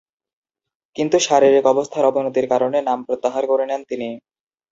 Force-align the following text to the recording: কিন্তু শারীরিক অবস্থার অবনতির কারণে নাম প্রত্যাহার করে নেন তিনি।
কিন্তু 0.95 1.17
শারীরিক 1.19 1.65
অবস্থার 1.73 2.09
অবনতির 2.11 2.45
কারণে 2.53 2.77
নাম 2.81 2.99
প্রত্যাহার 3.07 3.43
করে 3.47 3.65
নেন 3.67 3.81
তিনি। 3.89 4.09